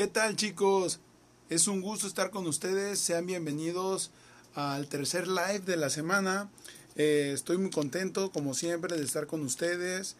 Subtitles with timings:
[0.00, 0.98] ¿Qué tal chicos?
[1.50, 2.98] Es un gusto estar con ustedes.
[2.98, 4.10] Sean bienvenidos
[4.54, 6.48] al tercer live de la semana.
[6.96, 10.16] Eh, estoy muy contento, como siempre, de estar con ustedes.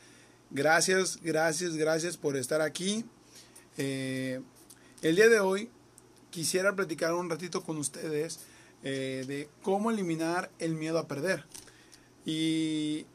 [0.51, 3.07] Gracias, gracias, gracias por estar aquí.
[3.79, 4.43] Eh,
[5.01, 5.71] el día de hoy
[6.29, 8.41] quisiera platicar un ratito con ustedes
[8.83, 11.47] eh, de cómo eliminar el miedo a perder.
[12.27, 13.07] Y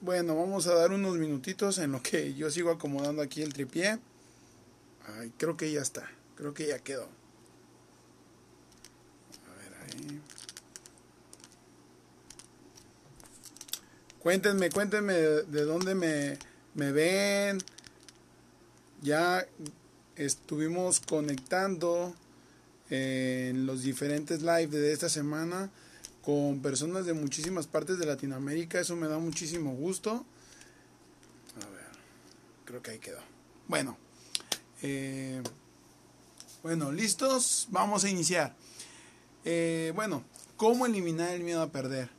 [0.00, 4.00] bueno, vamos a dar unos minutitos en lo que yo sigo acomodando aquí el tripié.
[5.16, 6.10] Ay, creo que ya está.
[6.36, 7.08] Creo que ya quedó.
[9.46, 10.20] A ver ahí.
[14.20, 16.38] Cuéntenme, cuéntenme de, dónde me,
[16.74, 17.58] me ven.
[19.00, 19.46] Ya
[20.16, 22.14] estuvimos conectando
[22.90, 25.70] en los diferentes live de esta semana
[26.22, 28.80] con personas de muchísimas partes de Latinoamérica.
[28.80, 30.26] Eso me da muchísimo gusto.
[31.62, 31.86] A ver,
[32.64, 33.20] creo que ahí quedó.
[33.68, 33.96] Bueno,
[34.82, 35.42] eh,
[36.62, 38.54] bueno, listos, vamos a iniciar.
[39.44, 40.22] Eh, bueno,
[40.56, 42.10] ¿cómo eliminar el miedo a perder?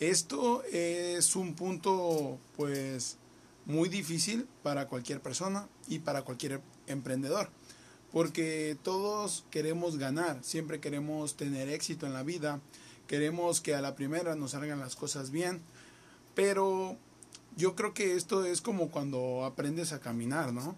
[0.00, 3.18] Esto es un punto pues
[3.66, 7.48] muy difícil para cualquier persona y para cualquier emprendedor,
[8.12, 12.60] porque todos queremos ganar, siempre queremos tener éxito en la vida,
[13.06, 15.60] queremos que a la primera nos salgan las cosas bien,
[16.34, 16.96] pero
[17.56, 20.76] yo creo que esto es como cuando aprendes a caminar, ¿no?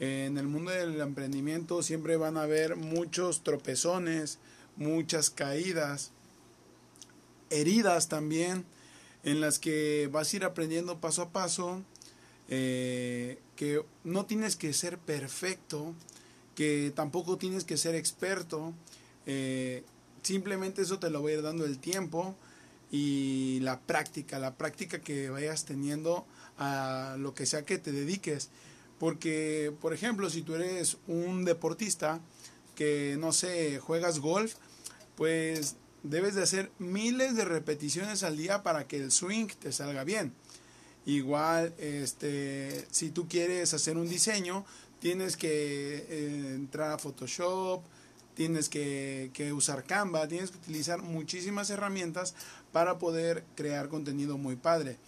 [0.00, 4.38] En el mundo del emprendimiento siempre van a haber muchos tropezones,
[4.76, 6.10] muchas caídas,
[7.50, 8.64] heridas también,
[9.24, 11.82] en las que vas a ir aprendiendo paso a paso,
[12.48, 15.94] eh, que no tienes que ser perfecto,
[16.54, 18.72] que tampoco tienes que ser experto,
[19.26, 19.84] eh,
[20.22, 22.34] simplemente eso te lo va a ir dando el tiempo
[22.90, 26.24] y la práctica, la práctica que vayas teniendo
[26.56, 28.48] a lo que sea que te dediques.
[29.00, 32.20] Porque, por ejemplo, si tú eres un deportista
[32.74, 34.56] que, no sé, juegas golf,
[35.16, 40.04] pues debes de hacer miles de repeticiones al día para que el swing te salga
[40.04, 40.34] bien.
[41.06, 44.66] Igual, este, si tú quieres hacer un diseño,
[44.98, 47.82] tienes que eh, entrar a Photoshop,
[48.34, 52.34] tienes que, que, usar Canva, tienes que utilizar muchísimas herramientas
[52.70, 54.98] para poder crear contenido muy padre.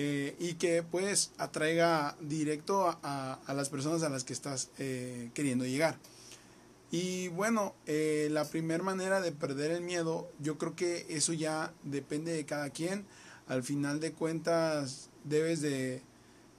[0.00, 5.66] Eh, y que pues atraiga directo a, las personas a las que estás eh, queriendo
[5.66, 5.98] llegar.
[6.92, 11.74] Y bueno, eh, la primera manera de perder el miedo, yo creo que eso ya
[11.82, 13.06] depende de cada quien.
[13.48, 16.00] Al final de cuentas, debes de,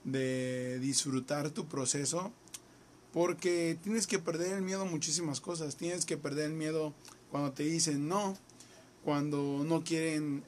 [0.04, 2.32] disfrutar tu proceso
[3.12, 5.76] porque tienes que perder el miedo a muchísimas cosas.
[5.76, 6.92] Tienes que perder el miedo
[7.30, 8.36] cuando te dicen no,
[9.02, 10.44] cuando no quieren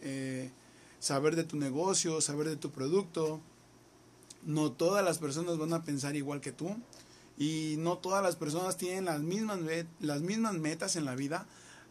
[1.02, 3.40] saber de tu negocio, saber de tu producto.
[4.44, 6.76] No todas las personas van a pensar igual que tú
[7.36, 9.58] y no todas las personas tienen las mismas,
[9.98, 11.46] las mismas metas en la vida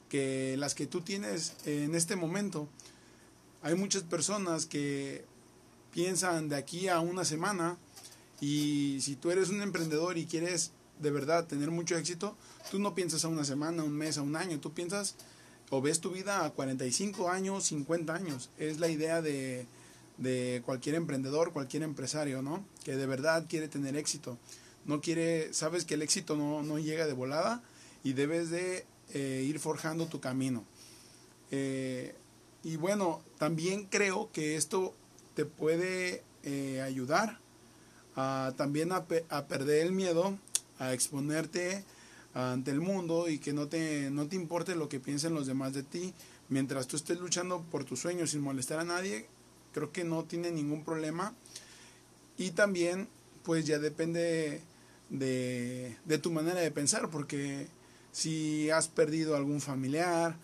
[0.08, 2.70] que las que tú tienes en este momento.
[3.62, 5.26] Hay muchas personas que
[5.94, 7.78] piensan de aquí a una semana
[8.40, 12.38] y si tú eres un emprendedor y quieres de verdad tener mucho éxito,
[12.70, 15.16] tú no piensas a una semana, un mes, a un año, tú piensas
[15.72, 18.50] o ves tu vida a 45 años, 50 años.
[18.60, 19.66] Es la idea de,
[20.66, 22.64] cualquier emprendedor, cualquier empresario, ¿no?
[22.84, 24.38] Que de verdad quiere tener éxito.
[24.86, 27.64] No quiere, sabes que el éxito no, llega de volada
[28.04, 30.66] y debes de eh, ir forjando tu camino.
[31.52, 32.16] Eh,
[32.64, 34.94] y bueno, también creo que esto
[35.36, 37.40] te puede eh, ayudar
[38.18, 40.38] a, también a, a perder el miedo,
[40.80, 41.86] a exponerte
[42.34, 45.74] ante el mundo y que no te, no te importe lo que piensen los demás
[45.74, 46.14] de ti.
[46.50, 49.26] Mientras tú estés luchando por tus sueños sin molestar a nadie,
[49.74, 51.34] creo que no tiene ningún problema.
[52.38, 53.08] Y también,
[53.44, 54.62] pues ya depende
[55.10, 57.68] de, de tu manera de pensar, porque
[58.12, 60.36] si has perdido algún familiar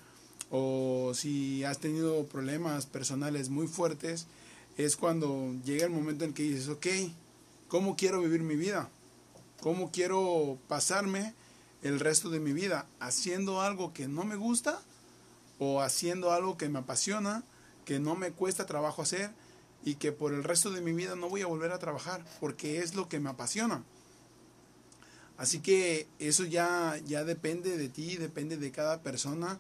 [0.49, 4.27] o si has tenido problemas personales muy fuertes,
[4.77, 6.87] es cuando llega el momento en que dices, ok,
[7.67, 8.89] ¿cómo quiero vivir mi vida?
[9.61, 11.33] ¿Cómo quiero pasarme
[11.81, 14.81] el resto de mi vida haciendo algo que no me gusta
[15.59, 17.43] o haciendo algo que me apasiona,
[17.85, 19.31] que no me cuesta trabajo hacer
[19.83, 22.79] y que por el resto de mi vida no voy a volver a trabajar porque
[22.79, 23.83] es lo que me apasiona.
[25.37, 29.59] Así que eso ya, ya depende de ti, depende de cada persona.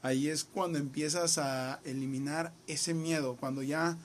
[0.00, 3.98] Ahí es cuando empiezas a eliminar ese miedo, cuando ya,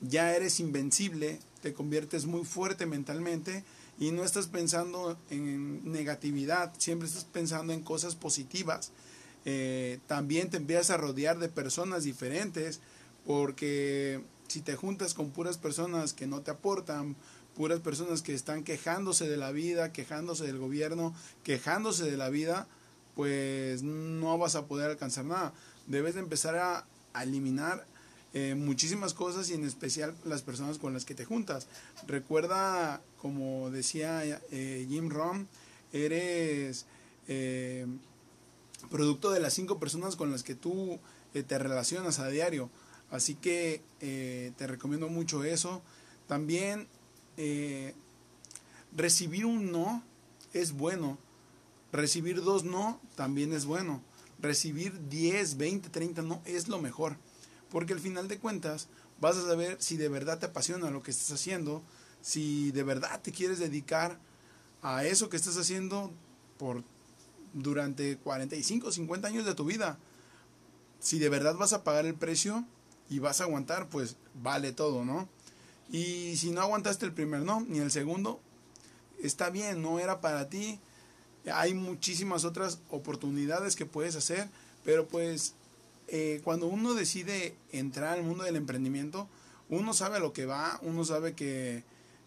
[0.00, 3.64] ya eres invencible, te conviertes muy fuerte mentalmente
[3.98, 8.92] y no estás pensando en negatividad, siempre estás pensando en cosas positivas.
[9.44, 12.80] Eh, también te empiezas a rodear de personas diferentes,
[13.26, 17.16] porque si te juntas con puras personas que no te aportan,
[17.56, 22.68] puras personas que están quejándose de la vida, quejándose del gobierno, quejándose de la vida,
[23.16, 25.52] pues no vas a poder alcanzar nada.
[25.88, 26.86] Debes de empezar a,
[27.20, 27.84] eliminar
[28.34, 31.66] eh, muchísimas cosas y en especial las personas con las que te juntas.
[32.06, 35.46] Recuerda, como decía eh, Jim Rom,
[35.92, 36.84] eres
[37.26, 37.86] eh,
[38.90, 40.98] producto de las cinco personas con las que tú
[41.32, 42.70] te relacionas a diario.
[43.10, 45.82] Así que te recomiendo mucho eso.
[46.26, 46.86] También
[48.94, 50.02] recibir un no
[50.52, 51.18] es bueno.
[51.92, 54.02] Recibir dos no también es bueno.
[54.40, 57.16] Recibir 10, 20, 30 no es lo mejor.
[57.70, 58.88] Porque al final de cuentas
[59.20, 61.82] vas a saber si de verdad te apasiona lo que estás haciendo,
[62.20, 64.18] si de verdad te quieres dedicar
[64.82, 66.12] a eso que estás haciendo
[66.58, 66.84] por
[67.52, 69.98] durante 45, 50 años de tu vida.
[71.00, 72.64] Si de verdad vas a pagar el precio
[73.08, 75.28] y vas a aguantar, pues vale todo, ¿no?
[75.90, 78.40] Y si no aguantaste el primer no, ni el segundo,
[79.22, 80.78] está bien, no era para ti.
[81.52, 84.48] Hay muchísimas otras oportunidades que puedes hacer,
[84.84, 85.54] pero pues
[86.08, 89.28] eh, cuando uno decide entrar al mundo del emprendimiento,
[89.68, 91.84] uno sabe a lo que va, uno sabe que,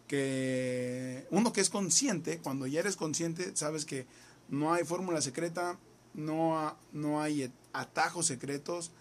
[0.08, 4.06] que uno que es consciente, cuando ya eres consciente, sabes que
[4.50, 5.80] no hay fórmula secreta,
[6.14, 8.92] no, no hay atajos secretos,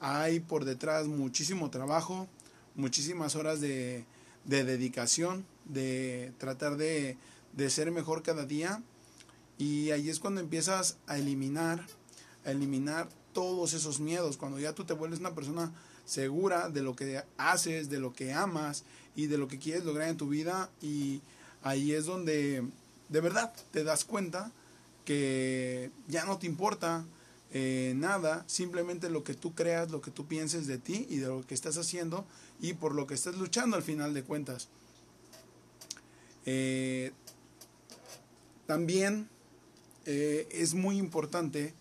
[0.00, 2.28] hay por detrás muchísimo trabajo,
[2.74, 4.04] muchísimas horas de,
[4.44, 7.18] de dedicación, de tratar de,
[7.52, 8.82] de ser mejor cada día.
[9.58, 11.84] Y ahí es cuando empiezas a eliminar,
[12.44, 14.38] a eliminar todos esos miedos.
[14.38, 15.70] Cuando ya tú te vuelves una persona
[16.06, 18.84] segura de lo que haces, de lo que amas
[19.14, 20.70] y de lo que quieres lograr en tu vida.
[20.80, 21.20] Y
[21.62, 22.64] ahí es donde
[23.10, 24.52] de verdad te das cuenta
[25.04, 27.04] que ya no te importa
[27.52, 31.26] eh, nada, simplemente lo que tú creas, lo que tú pienses de ti y de
[31.26, 32.24] lo que estás haciendo
[32.58, 34.68] y por lo que estás luchando al final de cuentas.
[36.46, 37.12] Eh,
[38.66, 39.28] también
[40.06, 41.74] eh, es muy importante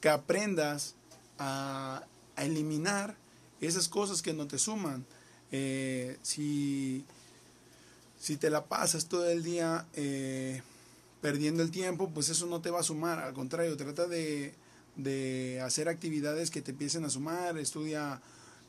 [0.00, 0.94] que aprendas
[1.42, 2.06] a,
[2.36, 3.14] eliminar
[3.60, 5.04] esas cosas que no te suman.
[5.52, 7.04] Eh, si,
[8.18, 9.86] si te la pasas todo el día
[11.20, 13.20] perdiendo el tiempo, pues eso no te va a sumar.
[13.20, 14.54] Al contrario, trata de,
[14.96, 17.58] de hacer actividades que te empiecen a sumar.
[17.58, 18.20] Estudia,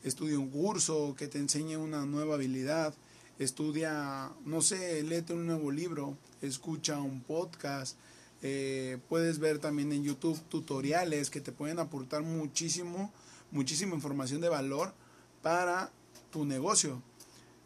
[0.03, 2.93] estudia un curso que te enseñe una nueva habilidad
[3.39, 7.97] estudia, no sé, léete un nuevo libro, escucha un podcast,
[8.43, 13.11] eh, puedes ver también en YouTube tutoriales que te pueden aportar muchísimo,
[13.49, 14.93] muchísima información de valor
[15.41, 15.91] para
[16.31, 17.01] tu negocio.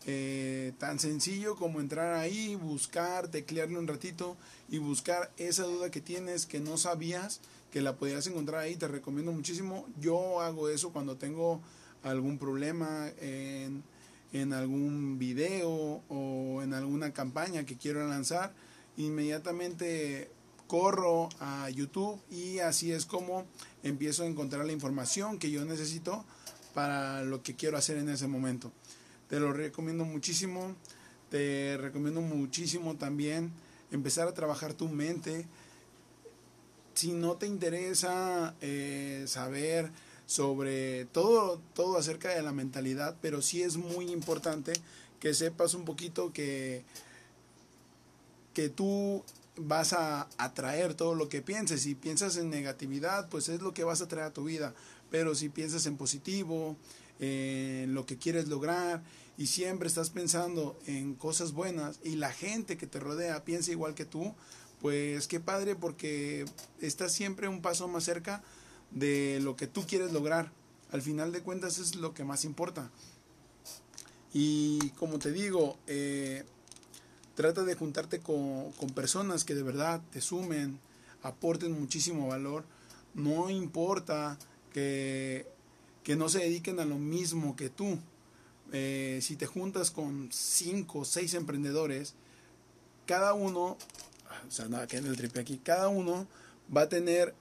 [0.05, 4.37] Eh, tan sencillo como entrar ahí, buscar, teclearle un ratito
[4.69, 7.41] y buscar esa duda que tienes que no sabías
[7.71, 8.77] que la podías encontrar ahí.
[8.77, 9.85] Te recomiendo muchísimo.
[9.99, 11.59] Yo hago eso cuando tengo
[12.03, 13.83] algún problema en
[14.33, 18.53] en algún video o en alguna campaña que quiero lanzar,
[18.97, 20.29] inmediatamente
[20.67, 23.45] corro a YouTube y así es como
[23.83, 26.25] empiezo a encontrar la información que yo necesito
[26.73, 28.71] para lo que quiero hacer en ese momento.
[29.29, 30.75] Te lo recomiendo muchísimo,
[31.29, 33.51] te recomiendo muchísimo también
[33.91, 35.47] empezar a trabajar tu mente.
[36.93, 39.91] Si no te interesa eh, saber
[40.27, 44.73] sobre todo, todo acerca de la mentalidad, pero sí es muy importante
[45.19, 46.83] que sepas un poquito que,
[48.53, 49.23] que tú
[49.57, 51.81] vas a atraer todo lo que pienses.
[51.81, 54.73] Si piensas en negatividad, pues es lo que vas a traer a tu vida.
[55.09, 56.75] Pero si piensas en positivo,
[57.19, 59.03] en lo que quieres lograr
[59.37, 63.95] y siempre estás pensando en cosas buenas y la gente que te rodea piensa igual
[63.95, 64.33] que tú,
[64.81, 66.45] pues qué padre porque
[66.81, 68.43] estás siempre un paso más cerca
[68.91, 70.51] de lo que tú quieres lograr.
[70.91, 72.89] Al final de cuentas es lo que más importa.
[74.33, 76.45] Y como te digo, eh,
[77.37, 80.79] trata de juntarte con, personas que de verdad te sumen,
[81.21, 82.65] aporten muchísimo valor.
[83.13, 84.39] No importa
[84.73, 85.45] que,
[86.03, 87.99] que no se dediquen a lo mismo que tú.
[88.73, 92.15] Eh, si te juntas con cinco o seis emprendedores,
[93.05, 93.77] cada uno,
[94.47, 96.25] o sea, nada que en el triple aquí, cada uno
[96.75, 97.35] va a tener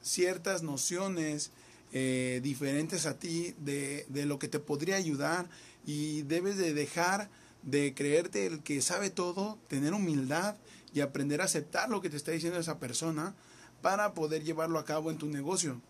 [0.00, 1.50] ciertas nociones
[1.92, 5.46] eh, diferentes a ti de, de, lo que te podría ayudar
[5.84, 7.28] y debes de dejar
[7.66, 10.56] de creerte el que sabe todo, tener humildad
[10.94, 13.34] y aprender a aceptar lo que te está diciendo esa persona
[13.82, 15.82] para poder llevarlo a cabo en tu negocio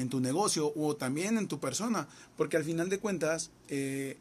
[0.00, 2.08] en tu negocio o también en tu persona.
[2.36, 4.16] Porque al final de cuentas eh,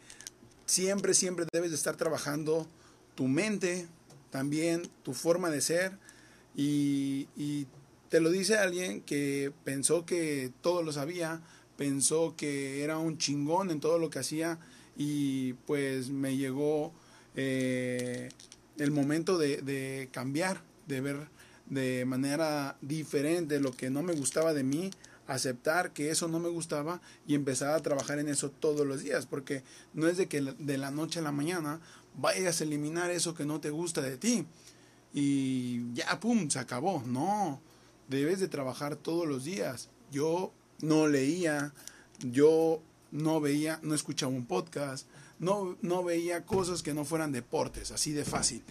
[0.66, 2.68] siempre siempre debes de estar trabajando
[3.16, 3.88] tu mente
[4.30, 5.98] también tu forma de ser.
[6.56, 7.68] Y, y
[8.10, 11.42] te lo dice alguien que pensó que todo lo sabía,
[11.78, 14.60] pensó que era un chingón en todo lo que hacía
[15.00, 16.94] y pues me llegó
[17.34, 18.30] eh,
[18.78, 21.28] el momento de, de cambiar, de ver
[21.68, 24.92] de manera diferente lo que no me gustaba de mí,
[25.26, 29.26] aceptar que eso no me gustaba y empezar a trabajar en eso todos los días,
[29.26, 29.64] porque
[29.94, 31.80] no es de que de la noche a la mañana
[32.18, 34.46] vayas a eliminar eso que no te gusta de ti
[35.14, 37.04] y ya, ¡pum!, se acabó.
[37.06, 37.62] No,
[38.10, 39.90] debes de trabajar todos los días.
[40.12, 40.52] Yo
[40.82, 41.74] no leía,
[42.20, 45.08] yo no veía, no escuchaba un podcast,
[45.40, 48.64] no, no veía cosas que no fueran deportes, así de fácil.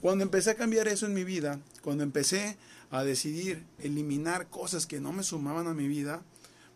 [0.00, 2.56] Cuando empecé a cambiar eso en mi vida, cuando empecé
[2.90, 6.22] a decidir eliminar cosas que no me sumaban a mi vida,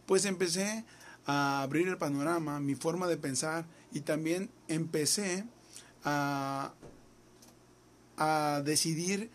[0.07, 0.85] pues empecé
[1.27, 5.45] a abrir el panorama, mi forma de pensar y también empecé
[6.05, 6.73] a,
[8.17, 9.31] a decidir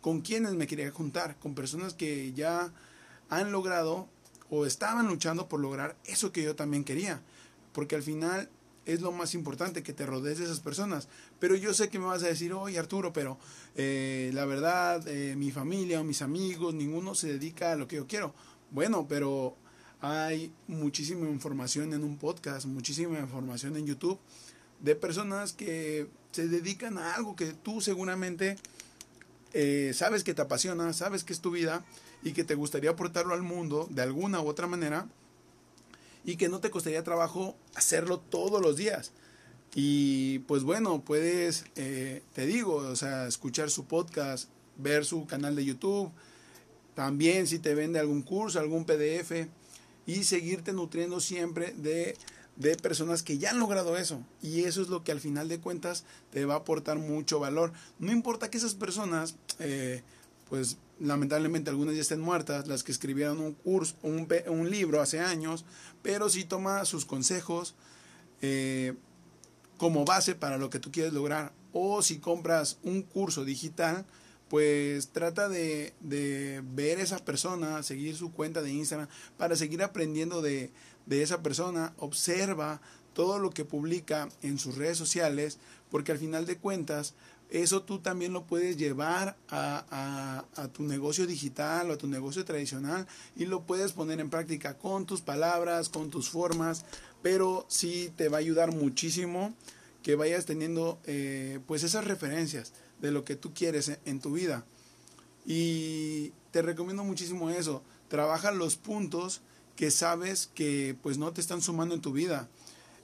[0.00, 2.72] con quiénes me quería juntar, con personas que ya
[3.28, 4.08] han logrado
[4.54, 7.22] o estaban luchando por lograr eso que yo también quería.
[7.72, 8.50] Porque al final
[8.84, 11.08] es lo más importante, que te rodees de esas personas.
[11.38, 13.38] Pero yo sé que me vas a decir, oye Arturo, pero
[13.76, 17.96] eh, la verdad, eh, mi familia o mis amigos, ninguno se dedica a lo que
[17.96, 18.34] yo quiero.
[18.70, 19.56] Bueno, pero
[20.02, 24.18] hay muchísima información en un podcast, muchísima información en YouTube
[24.80, 28.58] de personas que se dedican a algo que tú seguramente
[29.54, 31.86] eh, sabes que te apasiona, sabes que es tu vida
[32.22, 35.08] y que te gustaría aportarlo al mundo de alguna u otra manera
[36.24, 39.12] y que no te costaría trabajo hacerlo todos los días.
[39.74, 45.56] Y pues bueno, puedes, eh, te digo, o sea, escuchar su podcast, ver su canal
[45.56, 46.12] de YouTube,
[46.94, 49.48] también si te vende algún curso, algún PDF
[50.06, 52.16] y seguirte nutriendo siempre de,
[52.56, 54.22] de personas que ya han logrado eso.
[54.42, 57.72] Y eso es lo que al final de cuentas te va a aportar mucho valor.
[57.98, 60.02] No importa que esas personas, eh,
[60.50, 65.20] pues lamentablemente algunas ya estén muertas, las que escribieron un curso, un, un libro hace
[65.20, 65.64] años,
[66.02, 67.74] pero si toma sus consejos
[68.40, 68.94] eh,
[69.76, 71.52] como base para lo que tú quieres lograr.
[71.72, 74.04] O si compras un curso digital,
[74.48, 80.42] pues trata de, de ver esa persona, seguir su cuenta de Instagram para seguir aprendiendo
[80.42, 80.70] de,
[81.06, 81.94] de esa persona.
[81.96, 82.80] Observa
[83.14, 85.58] todo lo que publica en sus redes sociales,
[85.90, 87.14] porque al final de cuentas
[87.52, 90.42] eso tú también lo puedes llevar a,
[90.72, 93.06] tu negocio digital o a tu negocio tradicional
[93.36, 96.86] y lo puedes poner en práctica con tus palabras, con tus formas,
[97.20, 99.54] pero sí te va a ayudar muchísimo
[100.02, 104.64] que vayas teniendo eh, pues esas referencias de lo que tú quieres en, tu vida.
[105.44, 107.82] Y te recomiendo muchísimo eso.
[108.08, 109.42] Trabaja los puntos
[109.76, 112.48] que sabes que pues no te están sumando en tu vida.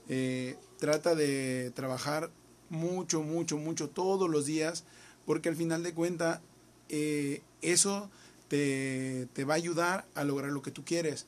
[0.07, 2.31] Eh, trata de trabajar
[2.69, 4.83] mucho, mucho, mucho todos los días,
[5.25, 6.39] porque al final de cuentas
[6.89, 8.09] eh, eso
[8.47, 11.27] te, va a ayudar a lograr lo que tú quieres.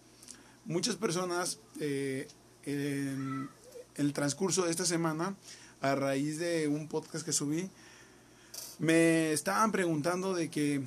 [0.66, 2.28] Muchas personas eh,
[2.66, 3.50] en
[3.96, 5.36] el transcurso de esta semana,
[5.82, 7.70] a raíz de un podcast que subí,
[8.80, 10.84] me estaban preguntando de que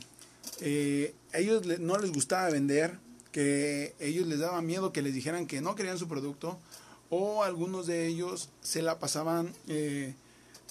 [0.61, 2.99] eh, a ellos no les gustaba vender,
[3.33, 6.59] que ellos les daba miedo que les dijeran que no querían su producto,
[7.11, 9.53] o algunos de ellos se la pasaban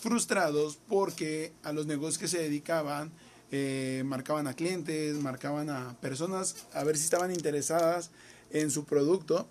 [0.03, 3.11] frustrados porque a los negocios que se dedicaban
[3.51, 8.11] eh, marcaban a clientes, marcaban a personas a ver si estaban interesadas
[8.51, 9.47] en su producto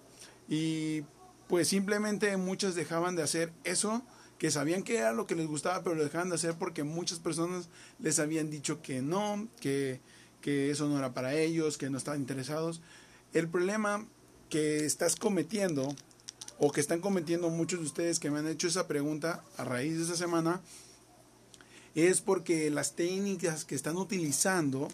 [0.49, 1.05] y
[1.49, 4.03] pues simplemente muchas dejaban de hacer eso
[4.39, 7.19] que sabían que era lo que les gustaba pero lo dejaban de hacer porque muchas
[7.19, 10.01] personas les habían dicho que no, que,
[10.43, 12.83] que eso no era para ellos, que no estaban interesados.
[13.33, 14.07] El problema
[14.51, 15.95] que estás cometiendo
[16.65, 19.97] o que están cometiendo muchos de ustedes que me han hecho esa pregunta a raíz
[19.97, 20.61] de esta semana,
[21.97, 24.87] es porque las técnicas que están utilizando,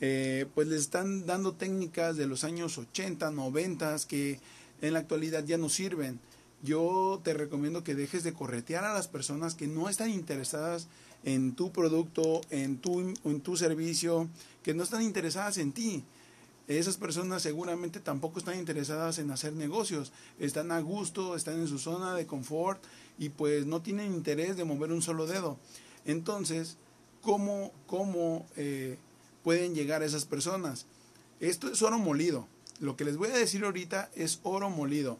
[0.00, 4.40] eh, pues les están dando técnicas de los años 80, 90 que
[4.80, 6.18] en la actualidad ya no sirven.
[6.60, 10.88] Yo te recomiendo que dejes de corretear a las personas que no están interesadas
[11.22, 14.28] en tu producto, en tu, en tu servicio,
[14.64, 16.02] que no están interesadas en ti
[16.78, 21.78] esas personas seguramente tampoco están interesadas en hacer negocios, están a gusto, están en su
[21.78, 22.82] zona de confort
[23.18, 25.58] y pues no tienen interés de mover un solo dedo.
[26.04, 26.76] Entonces,
[27.22, 28.98] ¿cómo, cómo eh,
[29.42, 30.86] pueden llegar a esas personas?
[31.40, 32.46] Esto es oro molido.
[32.78, 35.18] Lo que les voy a decir ahorita es oro molido.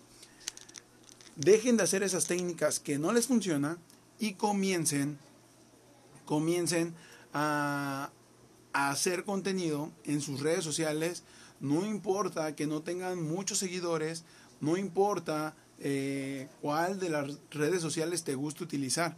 [1.36, 3.78] Dejen de hacer esas técnicas que no les funcionan
[4.18, 5.18] y comiencen,
[6.26, 6.94] comiencen
[7.32, 8.10] a,
[8.72, 11.22] a hacer contenido en sus redes sociales,
[11.60, 14.24] no importa que no tengan muchos seguidores,
[14.60, 19.16] no importa eh, cuál de las redes sociales te gusta utilizar.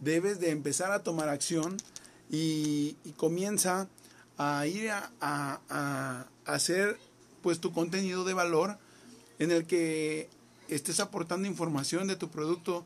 [0.00, 1.76] Debes de empezar a tomar acción
[2.30, 3.88] y, comienza
[4.38, 6.98] a ir a, hacer
[7.42, 8.78] pues tu contenido de valor
[9.38, 10.28] en el que
[10.68, 12.84] estés aportando información de tu producto,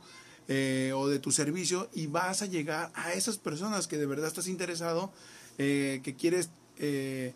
[0.48, 4.28] eh, o de tu servicio y vas a llegar a esas personas que de verdad
[4.28, 5.12] estás interesado,
[5.58, 7.32] eh, que quieres eh,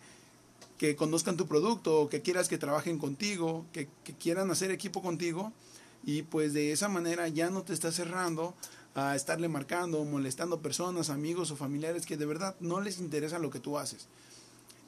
[0.78, 5.52] que conozcan tu producto, que quieras que trabajen contigo, que, que quieran hacer equipo contigo
[6.04, 8.54] y pues de esa manera ya no te estás cerrando
[8.94, 13.50] a estarle marcando, molestando personas, amigos o familiares que de verdad no les interesa lo
[13.50, 14.08] que tú haces.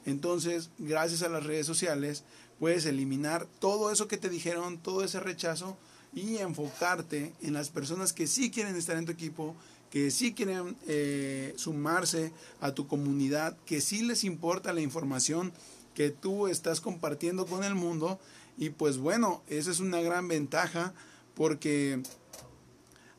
[0.05, 2.23] Entonces, gracias a las redes sociales,
[2.59, 5.77] puedes eliminar todo eso que te dijeron, todo ese rechazo
[6.13, 9.55] y enfocarte en las personas que sí quieren estar en tu equipo,
[9.93, 15.53] que sí quieren eh, sumarse a tu comunidad, que sí les importa la información
[15.93, 18.19] que tú estás compartiendo con el mundo.
[18.57, 20.95] Y pues bueno, esa es una gran ventaja
[21.35, 22.01] porque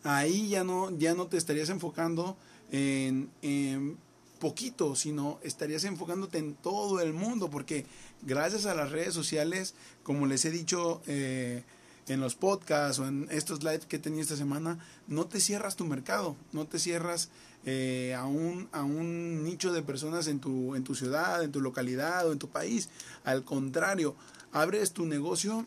[0.02, 2.36] ahí ya no, ya no te estarías enfocando
[2.72, 3.96] en, en
[4.40, 7.86] poquito, sino estarías enfocándote en todo el mundo, porque
[8.22, 11.62] gracias a las redes sociales, como les he dicho eh,
[12.08, 15.76] en los podcasts o en estos lives que he tenido esta semana, no te cierras
[15.76, 17.30] tu mercado, no te cierras
[17.64, 21.60] eh, a, un, a un nicho de personas en tu, en tu ciudad, en tu
[21.60, 22.90] localidad o en tu país.
[23.24, 24.14] Al contrario,
[24.52, 25.66] abres tu negocio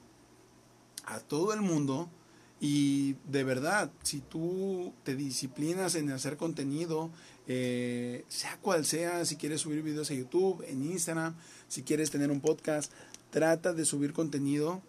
[1.06, 2.10] a todo el mundo
[2.60, 7.12] y de verdad, si tú te disciplinas en hacer contenido,
[7.48, 11.36] eh, sea cual sea, si quieres subir videos a YouTube, en Instagram,
[11.68, 12.92] si quieres tener un podcast,
[13.30, 14.82] trata de subir contenido,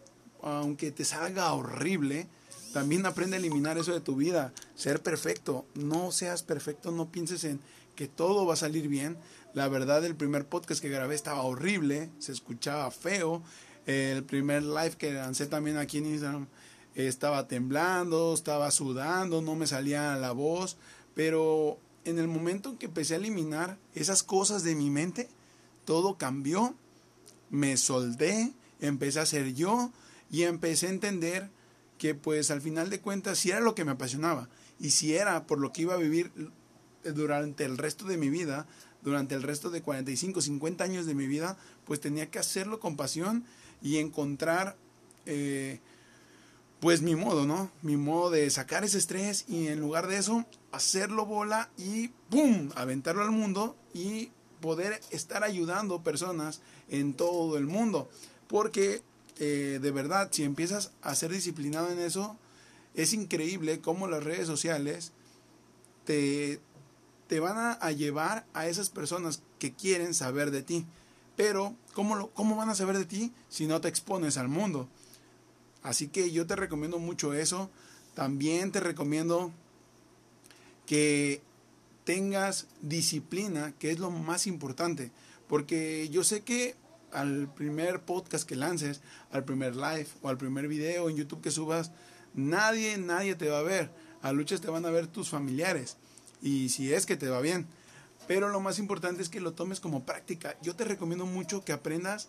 [0.43, 2.29] aunque te salga horrible,
[2.73, 7.45] también aprende a eliminar eso de tu vida, ser perfecto, no seas perfecto, no pienses
[7.45, 7.61] en
[7.97, 9.17] que todo va a salir bien.
[9.55, 13.43] La verdad, el primer podcast que grabé estaba horrible, se escuchaba feo.
[13.87, 16.47] El primer live que lancé también aquí en Instagram
[16.95, 20.77] estaba temblando, estaba sudando, no me salía la voz,
[21.15, 25.29] pero en el momento en que empecé a eliminar esas cosas de mi mente,
[25.85, 26.75] todo cambió,
[27.51, 29.91] me soldé, empecé a ser yo
[30.31, 31.51] y empecé a entender
[31.99, 35.47] que pues al final de cuentas si era lo que me apasionaba y si era
[35.47, 36.31] por lo que iba a vivir
[37.03, 38.67] durante el resto de mi vida,
[39.03, 42.97] durante el resto de 45, 50 años de mi vida, pues tenía que hacerlo con
[42.97, 43.45] pasión
[43.83, 44.77] y encontrar
[45.27, 45.81] eh,
[46.81, 47.71] pues mi modo, ¿no?
[47.83, 52.71] Mi modo de sacar ese estrés y en lugar de eso, hacerlo bola y ¡pum!
[52.77, 58.09] aventarlo al mundo y poder estar ayudando personas en todo el mundo.
[58.47, 59.03] Porque
[59.39, 62.37] eh, de verdad, si empiezas a ser disciplinado en eso,
[62.95, 65.13] es increíble cómo las redes sociales
[66.05, 66.61] te,
[67.29, 70.87] te van a, a, llevar a esas personas que quieren saber de ti.
[71.37, 74.89] Pero, ¿cómo, lo, ¿cómo van a saber de ti si no te expones al mundo?
[75.83, 77.71] Así que yo te recomiendo mucho eso.
[78.15, 79.53] También te recomiendo
[80.87, 81.41] que
[82.05, 85.13] tengas disciplina, que es lo más importante.
[85.47, 86.75] Porque yo sé que
[87.13, 91.51] al primer podcast que lances, al primer live o al primer video en YouTube que
[91.51, 91.93] subas,
[92.35, 93.91] nadie, nadie te va a ver.
[94.23, 95.97] A luchas te van a ver tus familiares.
[96.43, 97.67] Y si es que te va bien.
[98.27, 100.57] Pero lo más importante es que lo tomes como práctica.
[100.63, 102.29] Yo te recomiendo mucho que aprendas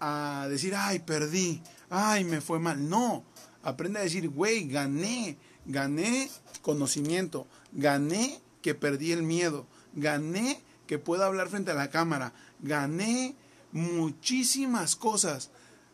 [0.00, 2.88] a decir, ay, perdí, ay, me fue mal.
[2.88, 3.24] No,
[3.62, 6.30] aprende a decir, güey, gané, gané
[6.62, 13.36] conocimiento, gané que perdí el miedo, gané que puedo hablar frente a la cámara, gané
[13.74, 15.50] muchísimas cosas.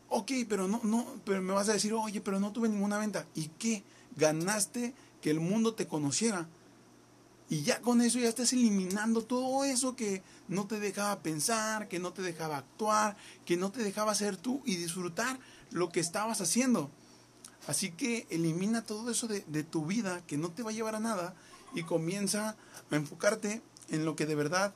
[0.08, 3.26] Ok, pero no, no, pero me vas a decir, oye, pero no tuve ninguna venta.
[3.34, 3.82] ¿Y qué?
[4.16, 6.48] Ganaste que el mundo te conociera.
[7.48, 11.98] Y ya con eso ya estás eliminando todo eso que no te dejaba pensar, que
[11.98, 15.40] no te dejaba actuar, que no te dejaba ser tú y disfrutar
[15.70, 16.90] lo que estabas haciendo.
[17.66, 20.94] Así que elimina todo eso de, de, tu vida que no te va a llevar
[20.94, 21.34] a nada
[21.74, 22.56] y comienza
[22.90, 24.74] a enfocarte en lo que de verdad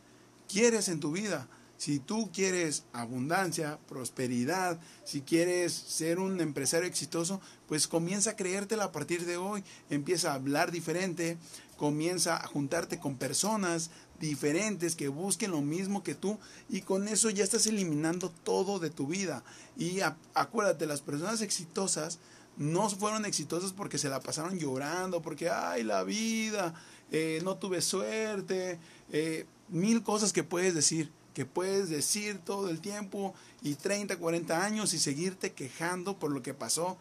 [0.48, 1.48] quieres en tu vida.
[1.76, 8.84] Si tú quieres abundancia, prosperidad, si quieres ser un empresario exitoso, pues comienza a creértela
[8.84, 9.64] a partir de hoy.
[9.90, 11.36] Empieza a hablar diferente,
[11.76, 17.30] comienza a juntarte con personas diferentes que busquen lo mismo que tú y con eso
[17.30, 19.42] ya estás eliminando todo de tu vida.
[19.76, 19.98] Y
[20.34, 22.18] acuérdate, las personas exitosas
[22.56, 26.74] no fueron exitosas porque se la pasaron llorando, porque, ay, la vida,
[27.10, 28.78] eh, no tuve suerte,
[29.12, 34.64] eh, mil cosas que puedes decir, que puedes decir todo el tiempo y 30, 40
[34.64, 36.96] años y seguirte quejando por lo que pasó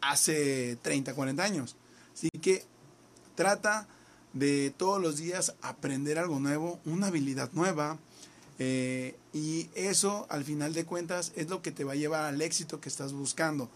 [0.00, 1.76] hace 30, 40 años.
[2.14, 2.64] Así que
[3.34, 3.86] trata
[4.32, 7.98] de todos los días aprender algo nuevo, una habilidad nueva.
[8.60, 12.40] Eh, y eso, al final de cuentas, es lo que te va a llevar al
[12.40, 13.68] éxito que estás buscando.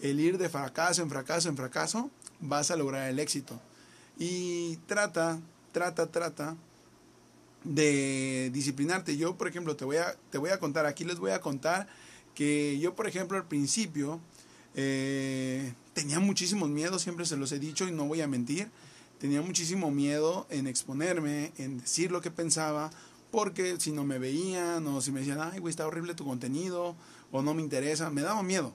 [0.00, 3.60] El ir de fracaso en fracaso en fracaso, vas a lograr el éxito.
[4.18, 5.38] Y trata,
[5.72, 6.56] trata, trata
[7.64, 9.16] de disciplinarte.
[9.16, 11.88] Yo, por ejemplo, te voy a, te voy a contar, aquí les voy a contar
[12.34, 14.20] que yo, por ejemplo, al principio,
[14.74, 18.70] eh, tenía muchísimos miedos, siempre se los he dicho y no voy a mentir.
[19.18, 22.90] Tenía muchísimo miedo en exponerme, en decir lo que pensaba,
[23.30, 26.94] porque si no me veían o si me decían, ay, güey, está horrible tu contenido
[27.32, 28.74] o no me interesa, me daba miedo.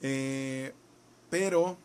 [0.00, 0.72] Eh,
[1.30, 1.76] pero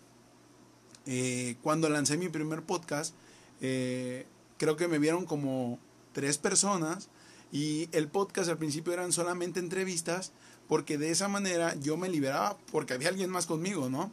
[1.06, 3.14] eh, cuando lancé mi primer podcast,
[3.62, 4.26] eh,
[4.58, 5.80] creo que me vieron como
[6.18, 7.10] tres personas
[7.52, 10.32] y el podcast al principio eran solamente entrevistas
[10.68, 14.12] porque de esa manera yo me liberaba porque había alguien más conmigo, ¿no?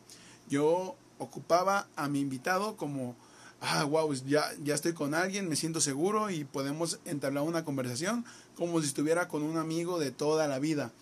[0.50, 3.16] Yo ocupaba a mi invitado como,
[3.62, 8.26] ah, wow, ya, ya estoy con alguien, me siento seguro y podemos entablar una conversación
[8.54, 10.92] como si estuviera con un amigo de toda la vida.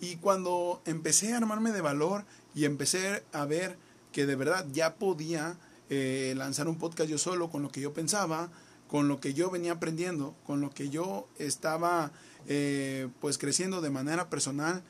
[0.00, 3.76] Y cuando empecé a armarme de valor y empecé a ver
[4.12, 5.58] que de verdad ya podía
[5.90, 8.50] eh, lanzar un podcast yo solo con lo que yo pensaba,
[8.92, 12.12] con lo que yo venía aprendiendo, con lo que yo estaba
[12.46, 14.82] eh, pues creciendo de manera personal,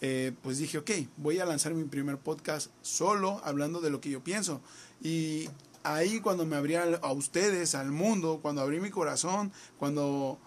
[0.00, 4.10] eh, pues dije, ok, voy a lanzar mi primer podcast solo, hablando de lo que
[4.10, 4.62] yo pienso.
[5.00, 5.48] Y
[5.84, 10.40] ahí cuando me abrí a ustedes, al mundo, cuando abrí mi corazón, cuando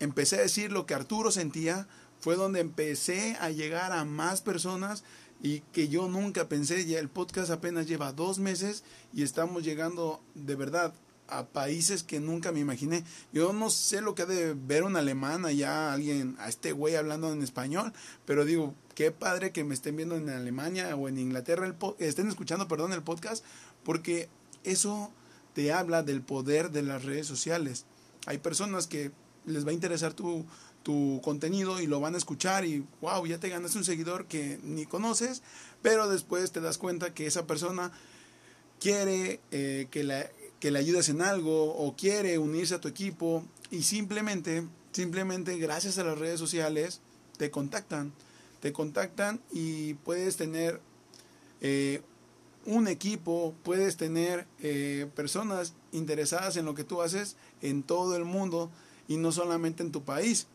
[0.00, 1.86] empecé a decir lo que Arturo sentía,
[2.18, 5.04] fue donde empecé a llegar a más personas
[5.42, 10.22] y que yo nunca pensé, ya el podcast apenas lleva dos meses y estamos llegando
[10.34, 10.94] de verdad
[11.28, 13.04] a países que nunca me imaginé.
[13.32, 16.96] Yo no sé lo que ha de ver un alemán allá, alguien, a este güey
[16.96, 17.92] hablando en español,
[18.24, 22.28] pero digo, qué padre que me estén viendo en Alemania o en Inglaterra, el estén
[22.28, 23.44] escuchando, perdón, el podcast,
[23.84, 24.28] porque
[24.64, 25.12] eso
[25.54, 27.84] te habla del poder de las redes sociales.
[28.26, 29.12] Hay personas que
[29.46, 30.44] les va a interesar tu,
[30.82, 34.58] tu contenido y lo van a escuchar y wow, ya te ganaste un seguidor que
[34.62, 35.42] ni conoces,
[35.82, 37.92] pero después te das cuenta que esa persona
[38.80, 40.26] quiere eh, que, la,
[40.60, 45.98] que le ayudes en algo o quiere unirse a tu equipo y simplemente, simplemente gracias
[45.98, 47.00] a las redes sociales
[47.36, 48.12] te contactan,
[48.60, 50.80] te contactan y puedes tener
[51.60, 52.02] eh,
[52.66, 58.24] un equipo, puedes tener eh, personas interesadas en lo que tú haces en todo el
[58.24, 58.70] mundo
[59.06, 60.46] y no solamente en tu país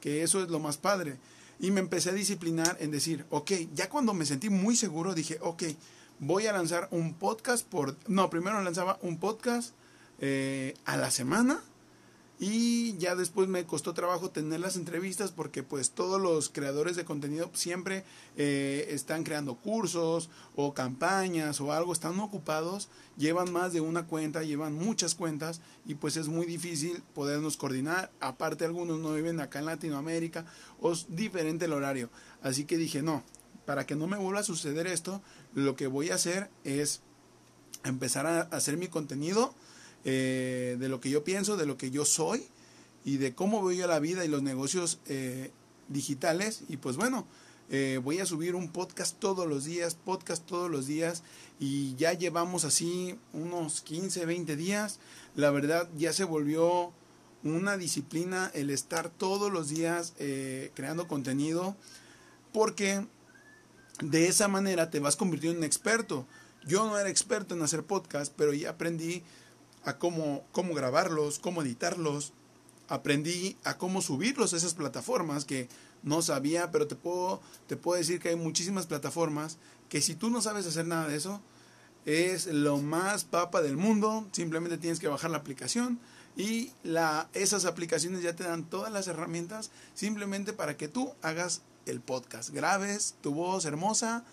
[0.00, 1.18] que eso es lo más padre.
[1.60, 5.38] Y me empecé a disciplinar en decir, ok, ya cuando me sentí muy seguro, dije,
[5.42, 5.64] ok,
[6.18, 7.96] voy a lanzar un podcast por...
[8.06, 9.74] No, primero lanzaba un podcast
[10.20, 11.62] eh, a la semana
[12.40, 17.04] y ya después me costó trabajo tener las entrevistas porque pues todos los creadores de
[17.04, 18.04] contenido siempre
[18.36, 24.44] eh, están creando cursos o campañas o algo, están ocupados, llevan más de una cuenta,
[24.44, 28.12] llevan muchas cuentas y pues es muy difícil podernos coordinar.
[28.20, 30.46] Aparte algunos no viven acá en Latinoamérica
[30.80, 32.08] o es diferente el horario.
[32.40, 33.24] Así que dije, no,
[33.68, 35.20] para que no me vuelva a suceder esto,
[35.58, 37.00] lo que voy a hacer es
[37.84, 39.54] empezar a hacer mi contenido
[40.04, 42.46] eh, de lo que yo pienso, de lo que yo soy
[43.04, 45.50] y de cómo veo yo la vida y los negocios eh,
[45.88, 46.62] digitales.
[46.68, 47.26] Y pues bueno,
[47.70, 51.22] eh, voy a subir un podcast todos los días, podcast todos los días
[51.58, 55.00] y ya llevamos así unos 15, 20 días.
[55.34, 56.92] La verdad ya se volvió
[57.44, 60.14] una disciplina el estar todos los días
[60.74, 61.76] creando contenido
[62.52, 63.06] porque
[64.00, 66.26] de esa manera te vas convirtiendo en experto.
[66.66, 69.22] Yo no era experto en hacer podcast, pero ya aprendí
[69.84, 72.32] a cómo, cómo grabarlos, cómo editarlos.
[72.88, 75.68] Aprendí a cómo subirlos a esas plataformas que
[76.02, 79.58] no sabía, pero te puedo, te puedo decir que hay muchísimas plataformas
[79.88, 81.40] que si tú no sabes hacer nada de eso,
[82.06, 84.26] es lo más papa del mundo.
[84.32, 85.98] Simplemente tienes que bajar la aplicación
[86.36, 86.70] y
[87.34, 92.50] esas aplicaciones ya te dan todas las herramientas simplemente para que tú hagas el podcast.
[92.50, 94.24] Grabes tu voz hermosa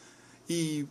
[0.47, 0.85] y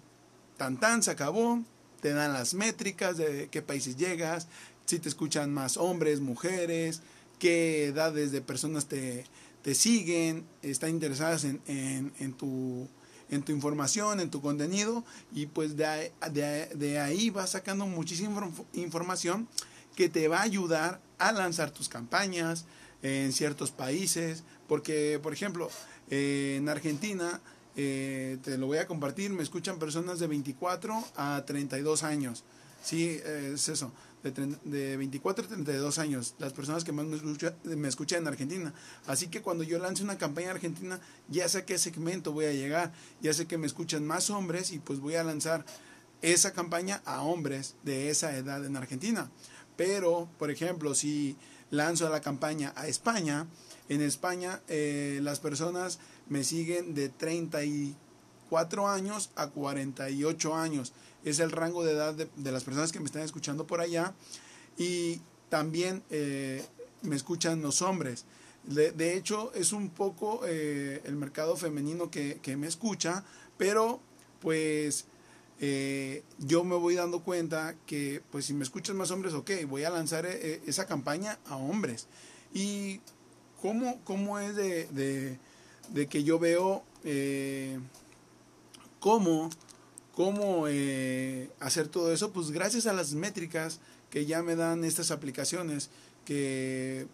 [0.56, 1.62] tan tan se acabó
[2.04, 4.46] te dan las métricas de qué países llegas,
[4.84, 7.00] si te escuchan más hombres, mujeres,
[7.38, 9.24] qué edades de personas te,
[9.62, 12.86] te siguen, están interesadas en, en, tu,
[13.30, 18.50] en tu información, en tu contenido, y pues de, de, de ahí vas sacando muchísima
[18.74, 19.48] información
[19.96, 22.66] que te va a ayudar a lanzar tus campañas
[23.00, 25.68] en ciertos países, porque por ejemplo,
[26.10, 27.40] en Argentina
[27.76, 32.44] eh, te lo voy a compartir, me escuchan personas de 24 a 32 años.
[32.82, 34.30] Sí, eh, es eso, de,
[34.64, 38.74] de, 24 a 32 años, las personas que más me, me escuchan en Argentina.
[39.06, 42.44] Así que cuando yo lance una campaña en Argentina, ya sé a qué segmento voy
[42.44, 45.64] a llegar, ya sé que me escuchan más hombres y pues voy a lanzar
[46.22, 49.30] esa campaña a hombres de esa edad en Argentina.
[49.76, 51.36] Pero, por ejemplo, si
[51.70, 53.46] lanzo la campaña a España,
[53.88, 60.92] en España eh, las personas me siguen de 34 años a 48 años.
[61.24, 64.14] Es el rango de edad de, las personas que me están escuchando por allá.
[64.78, 66.64] Y también eh,
[67.02, 68.24] me escuchan los hombres.
[68.64, 73.22] De, hecho, es un poco eh, el mercado femenino que, me escucha,
[73.58, 74.00] pero
[74.40, 75.06] pues
[76.38, 79.90] yo me voy dando cuenta que, pues si me escuchas más hombres, ok, voy a
[79.90, 82.06] lanzar esa campaña a hombres.
[82.54, 83.00] Y
[83.64, 85.38] cómo, cómo es de,
[85.88, 87.80] de, que yo veo eh,
[89.00, 89.48] cómo,
[90.14, 90.66] cómo
[91.60, 95.88] hacer todo eso, pues gracias a las métricas que ya me dan estas aplicaciones
[96.26, 97.06] que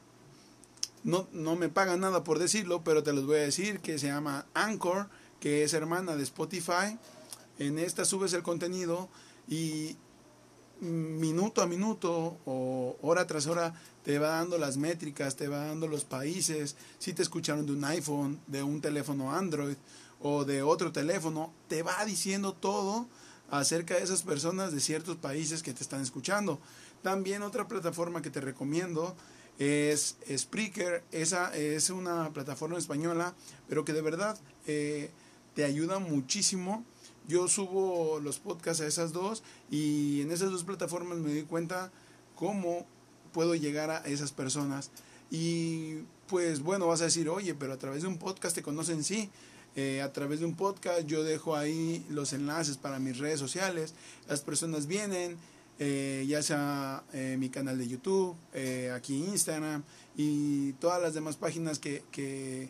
[1.05, 4.09] no, no me pagan nada por decirlo, pero te los voy a decir, que se
[4.09, 5.09] llama Anchor,
[5.39, 6.99] que es hermana de Spotify.
[7.61, 9.09] En esta subes el contenido
[9.47, 9.97] y
[10.81, 15.87] minuto a minuto o hora tras hora te va dando las métricas, te va dando
[15.87, 19.77] los países, si te escucharon de un iPhone, de un teléfono Android
[20.21, 23.07] o de otro teléfono, te va diciendo todo
[23.51, 26.61] acerca de esas personas de ciertos países que te están escuchando.
[27.03, 29.17] También otra plataforma que te recomiendo
[29.59, 33.35] es Spreaker, esa es una plataforma española,
[33.69, 35.11] pero que de verdad eh,
[35.55, 36.85] te ayuda muchísimo
[37.31, 41.93] yo subo los podcasts a esas dos y en esas dos plataformas me doy cuenta
[42.35, 42.85] cómo
[43.33, 44.91] puedo llegar a esas personas.
[45.31, 49.05] Y pues bueno, vas a decir, oye, pero a través de un podcast te conocen,
[49.05, 49.31] sí.
[49.77, 53.95] Eh, a través de un podcast yo dejo ahí los enlaces para mis redes sociales.
[54.29, 55.37] Las personas vienen,
[55.79, 58.37] eh, ya sea eh, mi canal de YouTube,
[58.93, 59.85] aquí Instagram
[60.17, 62.69] y todas las demás páginas que, que,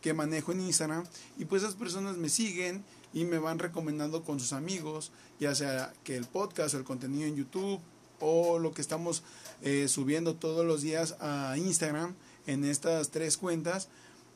[0.00, 1.04] que manejo en Instagram.
[1.38, 5.92] Y pues esas personas me siguen y me van recomendando con sus amigos, ya sea
[6.04, 7.80] que el podcast o el contenido en YouTube
[8.20, 9.22] o lo que estamos
[9.62, 12.14] eh, subiendo todos los días a Instagram
[12.46, 13.88] en estas tres cuentas.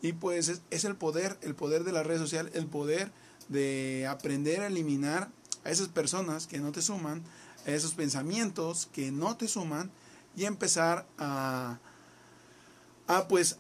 [0.03, 3.11] Y pues es, el poder, el poder de la red social, el poder
[3.49, 5.31] de aprender a eliminar
[5.65, 7.23] a esas personas que no te suman,
[7.67, 9.91] a esos pensamientos que no te suman
[10.37, 11.79] y empezar a,
[13.07, 13.59] a pues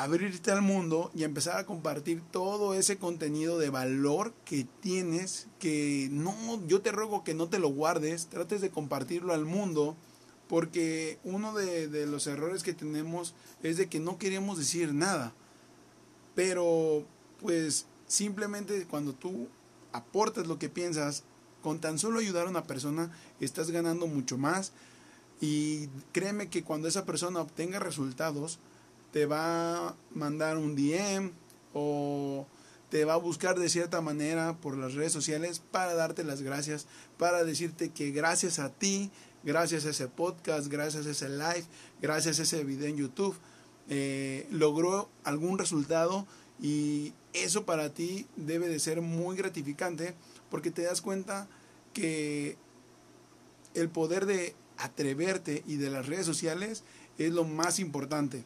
[0.00, 6.08] abrirte al mundo y empezar a compartir todo ese contenido de valor que tienes, que
[6.10, 6.34] no,
[6.66, 9.94] yo te ruego que no te lo guardes, trates de compartirlo al mundo,
[10.48, 15.34] porque uno de, los errores que tenemos es de que no queremos decir nada,
[16.34, 17.04] pero
[17.40, 19.48] pues simplemente cuando tú
[19.92, 21.24] aportas lo que piensas,
[21.62, 24.72] con tan solo ayudar a una persona, estás ganando mucho más.
[25.40, 28.58] Y créeme que cuando esa persona obtenga resultados,
[29.12, 31.30] te va a mandar un DM
[31.74, 32.46] o
[32.90, 36.86] te va a buscar de cierta manera por las redes sociales para darte las gracias,
[37.18, 39.10] para decirte que gracias a ti,
[39.44, 41.64] gracias a ese podcast, gracias a ese live,
[42.00, 43.36] gracias a ese video en YouTube,
[43.88, 46.26] eh, logró algún resultado
[46.60, 50.14] y eso para ti debe de ser muy gratificante
[50.50, 51.48] porque te das cuenta
[51.94, 52.56] que
[53.74, 56.84] el poder de atreverte y de las redes sociales
[57.18, 58.44] es lo más importante.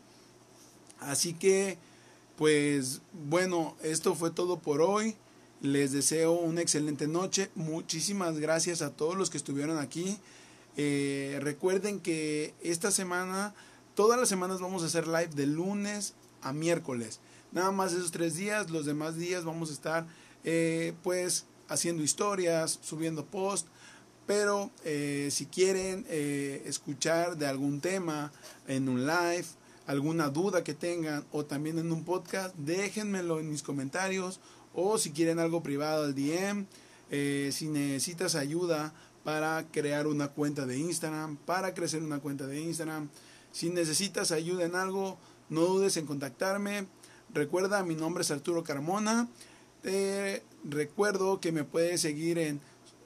[1.01, 1.79] Así que,
[2.37, 5.17] pues bueno, esto fue todo por hoy.
[5.63, 7.51] Les deseo una excelente noche.
[7.55, 10.19] Muchísimas gracias a todos los que estuvieron aquí.
[10.77, 13.55] Eh, recuerden que esta semana,
[13.95, 17.21] todas las semanas vamos a hacer live de lunes a miércoles.
[17.53, 20.07] Nada más esos tres días, los demás días vamos a estar
[20.45, 23.71] eh, pues haciendo historias, subiendo posts.
[24.27, 28.33] Pero eh, si quieren escuchar de algún tema
[28.67, 29.47] en un live,
[29.87, 34.41] alguna duda que tengan o también en un podcast, déjenmelo en mis comentarios
[34.75, 36.67] o si quieren algo privado al DM,
[37.11, 38.93] eh, si necesitas ayuda
[39.25, 43.09] para crear una cuenta de Instagram, para crecer una cuenta de Instagram,
[43.53, 45.19] si necesitas ayuda en algo,
[45.49, 46.87] no dudes en contactarme.
[47.33, 49.29] Recuerda, mi nombre es Arturo Carmona.
[49.83, 52.61] Te recuerdo que me puedes seguir en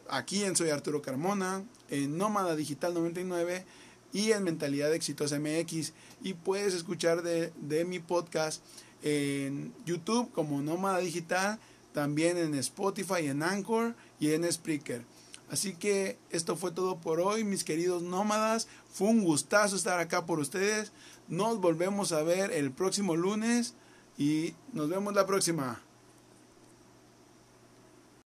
[0.09, 3.65] aquí en Soy Arturo Carmona, en Nómada Digital 99
[4.13, 5.93] y en Mentalidad Exitosa MX.
[6.23, 8.63] Y puedes escuchar de, de mi podcast
[9.03, 11.59] en YouTube como Nómada Digital,
[11.93, 15.05] también en Spotify, en Anchor y en Spreaker.
[15.51, 18.69] Así que esto fue todo por hoy, mis queridos nómadas.
[18.93, 20.93] Fue un gustazo estar acá por ustedes.
[21.29, 23.75] Nos volvemos a ver el próximo lunes
[24.17, 25.83] y nos vemos la próxima.